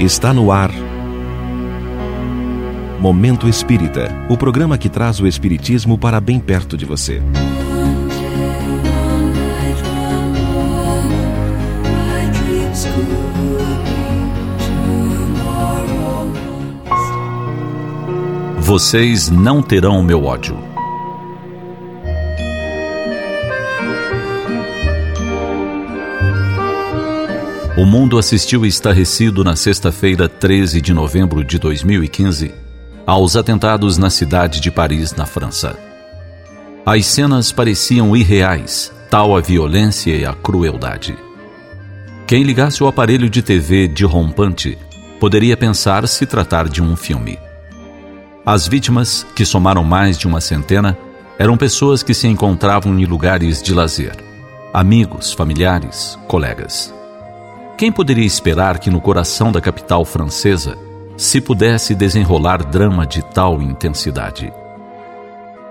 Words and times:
Está 0.00 0.32
no 0.32 0.50
ar. 0.50 0.70
Momento 2.98 3.46
Espírita 3.46 4.08
o 4.30 4.36
programa 4.38 4.78
que 4.78 4.88
traz 4.88 5.20
o 5.20 5.26
Espiritismo 5.26 5.98
para 5.98 6.18
bem 6.18 6.40
perto 6.40 6.74
de 6.74 6.86
você. 6.86 7.20
Vocês 18.58 19.28
não 19.28 19.60
terão 19.60 20.00
o 20.00 20.02
meu 20.02 20.24
ódio. 20.24 20.56
O 27.80 27.86
mundo 27.86 28.18
assistiu 28.18 28.66
estarrecido 28.66 29.42
na 29.42 29.56
sexta-feira, 29.56 30.28
13 30.28 30.82
de 30.82 30.92
novembro 30.92 31.42
de 31.42 31.58
2015, 31.58 32.52
aos 33.06 33.36
atentados 33.36 33.96
na 33.96 34.10
cidade 34.10 34.60
de 34.60 34.70
Paris, 34.70 35.14
na 35.14 35.24
França. 35.24 35.78
As 36.84 37.06
cenas 37.06 37.50
pareciam 37.50 38.14
irreais, 38.14 38.92
tal 39.08 39.34
a 39.34 39.40
violência 39.40 40.14
e 40.14 40.26
a 40.26 40.34
crueldade. 40.34 41.16
Quem 42.26 42.42
ligasse 42.42 42.84
o 42.84 42.86
aparelho 42.86 43.30
de 43.30 43.40
TV 43.40 43.88
de 43.88 44.04
rompante 44.04 44.76
poderia 45.18 45.56
pensar 45.56 46.06
se 46.06 46.26
tratar 46.26 46.68
de 46.68 46.82
um 46.82 46.94
filme. 46.94 47.38
As 48.44 48.68
vítimas, 48.68 49.26
que 49.34 49.46
somaram 49.46 49.82
mais 49.82 50.18
de 50.18 50.26
uma 50.26 50.42
centena, 50.42 50.98
eram 51.38 51.56
pessoas 51.56 52.02
que 52.02 52.12
se 52.12 52.28
encontravam 52.28 53.00
em 53.00 53.06
lugares 53.06 53.62
de 53.62 53.72
lazer, 53.72 54.16
amigos, 54.70 55.32
familiares, 55.32 56.18
colegas. 56.28 56.99
Quem 57.80 57.90
poderia 57.90 58.26
esperar 58.26 58.78
que 58.78 58.90
no 58.90 59.00
coração 59.00 59.50
da 59.50 59.58
capital 59.58 60.04
francesa 60.04 60.76
se 61.16 61.40
pudesse 61.40 61.94
desenrolar 61.94 62.62
drama 62.62 63.06
de 63.06 63.22
tal 63.22 63.62
intensidade? 63.62 64.52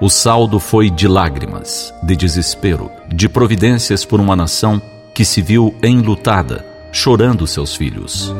O 0.00 0.08
saldo 0.08 0.58
foi 0.58 0.88
de 0.88 1.06
lágrimas, 1.06 1.92
de 2.02 2.16
desespero, 2.16 2.90
de 3.14 3.28
providências 3.28 4.06
por 4.06 4.20
uma 4.20 4.34
nação 4.34 4.80
que 5.14 5.22
se 5.22 5.42
viu 5.42 5.74
enlutada, 5.82 6.64
chorando 6.90 7.46
seus 7.46 7.76
filhos. 7.76 8.34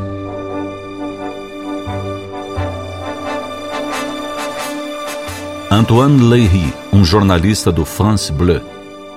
Antoine 5.70 6.22
Leiry, 6.22 6.72
um 6.90 7.04
jornalista 7.04 7.70
do 7.70 7.84
France 7.84 8.32
Bleu, 8.32 8.62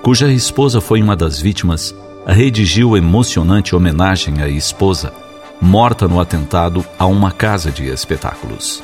cuja 0.02 0.30
esposa 0.30 0.82
foi 0.82 1.02
uma 1.02 1.16
das 1.16 1.40
vítimas, 1.40 1.96
redigiu 2.26 2.96
emocionante 2.96 3.76
homenagem 3.76 4.42
à 4.42 4.48
esposa, 4.48 5.14
morta 5.62 6.08
no 6.08 6.20
atentado 6.20 6.86
a 6.98 7.06
uma 7.06 7.32
casa 7.32 7.72
de 7.72 7.88
espetáculos. 7.88 8.84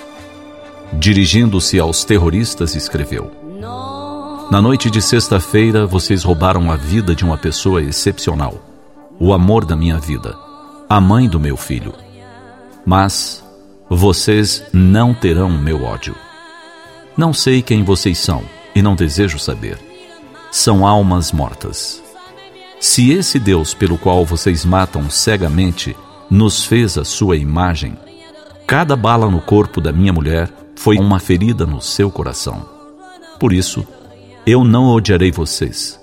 Dirigindo-se 0.94 1.80
aos 1.80 2.04
terroristas, 2.04 2.76
escreveu: 2.76 3.32
Na 4.50 4.62
noite 4.62 4.90
de 4.90 5.02
sexta-feira, 5.02 5.86
vocês 5.86 6.24
roubaram 6.24 6.72
a 6.72 6.76
vida 6.76 7.14
de 7.14 7.24
uma 7.24 7.38
pessoa 7.38 7.82
excepcional, 7.82 8.56
o 9.20 9.34
amor 9.34 9.66
da 9.66 9.76
minha 9.76 9.98
vida, 9.98 10.36
a 10.90 11.02
mãe 11.02 11.28
do 11.28 11.40
meu 11.40 11.58
filho. 11.58 11.94
Mas 12.86 13.44
vocês 13.90 14.64
não 14.72 15.14
terão 15.14 15.50
meu 15.50 15.84
ódio. 15.84 16.16
Não 17.18 17.34
sei 17.34 17.62
quem 17.62 17.84
vocês 17.84 18.18
são 18.18 18.44
e 18.74 18.82
não 18.82 18.96
desejo 18.96 19.40
saber. 19.40 19.78
São 20.52 20.86
almas 20.86 21.32
mortas. 21.32 22.07
Se 22.80 23.12
esse 23.12 23.40
Deus 23.40 23.74
pelo 23.74 23.98
qual 23.98 24.26
vocês 24.26 24.64
matam 24.64 25.10
cegamente 25.10 25.96
nos 26.30 26.64
fez 26.64 26.98
a 26.98 27.04
sua 27.04 27.36
imagem, 27.36 27.98
cada 28.68 28.96
bala 28.96 29.30
no 29.30 29.42
corpo 29.42 29.82
da 29.82 29.92
minha 29.92 30.14
mulher 30.14 30.52
foi 30.76 30.98
uma 30.98 31.20
ferida 31.20 31.66
no 31.66 31.82
seu 31.82 32.12
coração. 32.12 32.68
Por 33.40 33.52
isso, 33.52 33.86
eu 34.46 34.64
não 34.64 34.90
odiarei 34.90 35.32
vocês, 35.32 36.00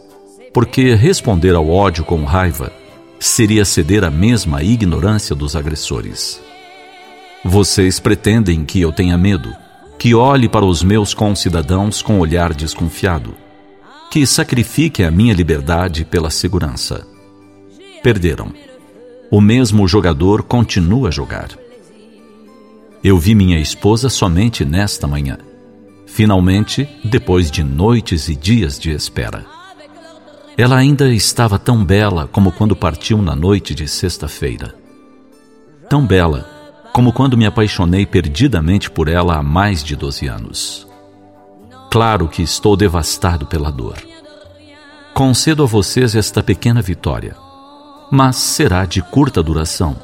porque 0.53 0.95
responder 0.95 1.55
ao 1.55 1.69
ódio 1.69 2.05
com 2.05 2.25
raiva 2.25 2.73
seria 3.21 3.65
ceder 3.65 4.05
à 4.05 4.11
mesma 4.11 4.63
ignorância 4.63 5.35
dos 5.35 5.55
agressores. 5.55 6.41
Vocês 7.45 8.01
pretendem 8.01 8.65
que 8.65 8.81
eu 8.81 8.91
tenha 8.91 9.17
medo 9.17 9.55
que 9.99 10.15
olhe 10.15 10.49
para 10.49 10.65
os 10.65 10.83
meus 10.83 11.15
concidadãos 11.15 12.03
com 12.03 12.19
olhar 12.19 12.53
desconfiado, 12.53 13.35
que 14.15 14.25
sacrifique 14.29 15.03
a 15.03 15.11
minha 15.11 15.35
liberdade 15.35 16.05
pela 16.05 16.31
segurança. 16.31 17.05
Perderam. 18.01 18.55
O 19.29 19.41
mesmo 19.41 19.89
jogador 19.89 20.45
continua 20.45 21.09
a 21.09 21.11
jogar. 21.11 21.49
Eu 23.03 23.19
vi 23.19 23.35
minha 23.35 23.59
esposa 23.59 24.09
somente 24.09 24.65
nesta 24.65 25.09
manhã. 25.09 25.37
Finalmente, 26.07 26.89
depois 27.05 27.51
de 27.51 27.65
noites 27.65 28.29
e 28.29 28.37
dias 28.37 28.79
de 28.79 28.93
espera. 28.93 29.45
Ela 30.57 30.77
ainda 30.77 31.13
estava 31.13 31.59
tão 31.59 31.85
bela 31.85 32.29
como 32.31 32.53
quando 32.53 32.77
partiu 32.77 33.21
na 33.21 33.35
noite 33.35 33.75
de 33.75 33.89
sexta-feira. 33.89 34.77
Tão 35.91 36.07
bela 36.07 36.49
como 36.93 37.13
quando 37.13 37.37
me 37.37 37.47
apaixonei 37.47 38.07
perdidamente 38.07 38.89
por 38.89 39.09
ela 39.09 39.39
há 39.39 39.43
mais 39.43 39.83
de 39.83 39.97
12 39.97 40.29
anos. 40.29 40.94
Claro 41.95 42.27
que 42.27 42.43
estou 42.43 42.77
devastado 42.77 43.47
pela 43.47 43.71
dor. 43.71 43.97
Concedo 45.15 45.63
a 45.63 45.67
vocês 45.67 46.17
esta 46.17 46.43
pequena 46.43 46.83
vitória, 46.83 47.37
mas 48.11 48.35
será 48.35 48.85
de 48.85 49.01
curta 49.01 49.41
duração, 49.41 49.97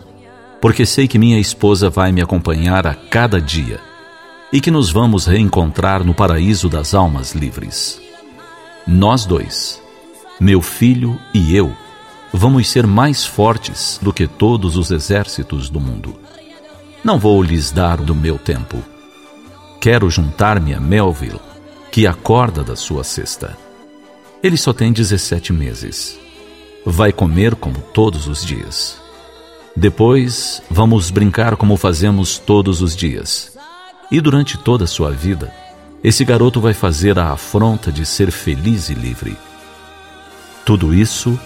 porque 0.60 0.86
sei 0.86 1.08
que 1.08 1.18
minha 1.18 1.40
esposa 1.40 1.90
vai 1.90 2.12
me 2.12 2.22
acompanhar 2.22 2.86
a 2.86 2.94
cada 2.94 3.40
dia 3.40 3.80
e 4.52 4.60
que 4.60 4.70
nos 4.70 4.92
vamos 4.92 5.26
reencontrar 5.26 6.04
no 6.04 6.14
paraíso 6.14 6.68
das 6.68 6.94
almas 6.94 7.32
livres. 7.32 8.00
Nós 8.86 9.24
dois, 9.24 9.82
meu 10.38 10.62
filho 10.62 11.18
e 11.34 11.56
eu, 11.56 11.76
vamos 12.32 12.70
ser 12.70 12.86
mais 12.86 13.26
fortes 13.26 13.98
do 14.00 14.12
que 14.12 14.28
todos 14.28 14.76
os 14.76 14.92
exércitos 14.92 15.68
do 15.68 15.80
mundo. 15.80 16.14
Não 17.02 17.18
vou 17.18 17.42
lhes 17.42 17.72
dar 17.72 17.96
do 17.96 18.14
meu 18.14 18.38
tempo. 18.38 18.80
Quero 19.80 20.08
juntar-me 20.08 20.72
a 20.72 20.78
Melville, 20.78 21.49
que 21.90 22.06
acorda 22.06 22.62
da 22.62 22.76
sua 22.76 23.02
cesta. 23.02 23.56
Ele 24.42 24.56
só 24.56 24.72
tem 24.72 24.92
17 24.92 25.52
meses. 25.52 26.18
Vai 26.84 27.12
comer 27.12 27.54
como 27.54 27.78
todos 27.92 28.26
os 28.26 28.44
dias. 28.44 28.98
Depois, 29.76 30.62
vamos 30.70 31.10
brincar 31.10 31.56
como 31.56 31.76
fazemos 31.76 32.38
todos 32.38 32.80
os 32.80 32.96
dias. 32.96 33.56
E 34.10 34.20
durante 34.20 34.56
toda 34.58 34.84
a 34.84 34.88
sua 34.88 35.10
vida, 35.10 35.52
esse 36.02 36.24
garoto 36.24 36.60
vai 36.60 36.72
fazer 36.72 37.18
a 37.18 37.32
afronta 37.32 37.92
de 37.92 38.06
ser 38.06 38.30
feliz 38.30 38.88
e 38.88 38.94
livre. 38.94 39.36
Tudo 40.64 40.94
isso 40.94 41.38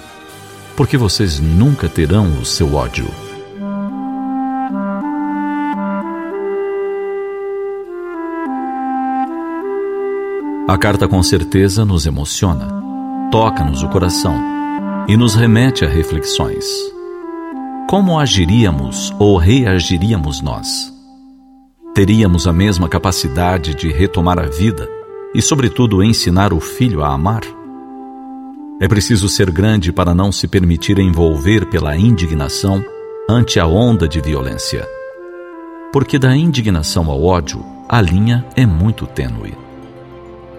porque 0.77 0.97
vocês 0.97 1.41
nunca 1.41 1.89
terão 1.89 2.39
o 2.41 2.45
seu 2.45 2.75
ódio. 2.75 3.24
A 10.67 10.79
carta 10.79 11.07
com 11.07 11.23
certeza 11.23 11.85
nos 11.85 12.07
emociona, 12.07 12.67
toca-nos 13.31 13.83
o 13.83 13.89
coração 13.91 14.35
e 15.07 15.15
nos 15.15 15.35
remete 15.35 15.85
a 15.85 15.89
reflexões. 15.89 16.65
Como 17.87 18.19
agiríamos 18.19 19.15
ou 19.19 19.37
reagiríamos 19.37 20.41
nós? 20.41 20.91
Teríamos 21.95 22.47
a 22.47 22.53
mesma 22.53 22.89
capacidade 22.89 23.75
de 23.75 23.93
retomar 23.93 24.39
a 24.39 24.47
vida 24.47 24.89
e, 25.35 25.43
sobretudo, 25.43 26.03
ensinar 26.03 26.51
o 26.55 26.61
filho 26.61 27.05
a 27.05 27.13
amar? 27.13 27.43
É 28.81 28.89
preciso 28.89 29.29
ser 29.29 29.51
grande 29.51 29.93
para 29.93 30.15
não 30.15 30.33
se 30.33 30.49
permitir 30.49 30.99
envolver 30.99 31.67
pela 31.67 31.95
indignação 31.95 32.83
ante 33.29 33.61
a 33.61 33.67
onda 33.67 34.09
de 34.09 34.19
violência. 34.19 34.89
Porque 35.93 36.19
da 36.19 36.35
indignação 36.35 37.11
ao 37.11 37.23
ódio, 37.23 37.63
a 37.87 38.01
linha 38.01 38.47
é 38.57 38.65
muito 38.65 39.07
tênue. 39.07 39.64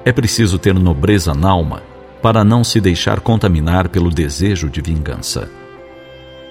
É 0.05 0.11
preciso 0.11 0.59
ter 0.59 0.75
nobreza 0.75 1.33
na 1.33 1.49
alma 1.49 1.81
para 2.21 2.43
não 2.43 2.63
se 2.63 2.79
deixar 2.79 3.19
contaminar 3.19 3.89
pelo 3.89 4.11
desejo 4.11 4.69
de 4.69 4.79
vingança. 4.79 5.49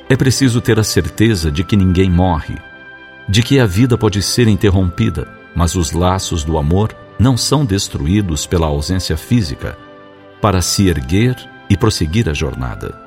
É 0.08 0.16
preciso 0.16 0.60
ter 0.60 0.78
a 0.78 0.84
certeza 0.84 1.50
de 1.50 1.62
que 1.62 1.76
ninguém 1.76 2.10
morre, 2.10 2.56
de 3.28 3.42
que 3.42 3.60
a 3.60 3.66
vida 3.66 3.96
pode 3.96 4.20
ser 4.22 4.48
interrompida, 4.48 5.28
mas 5.54 5.76
os 5.76 5.92
laços 5.92 6.42
do 6.42 6.58
amor 6.58 6.94
não 7.18 7.36
são 7.36 7.64
destruídos 7.64 8.44
pela 8.44 8.66
ausência 8.66 9.16
física, 9.16 9.78
para 10.40 10.60
se 10.60 10.88
erguer 10.88 11.36
e 11.70 11.76
prosseguir 11.76 12.28
a 12.28 12.34
jornada. 12.34 13.00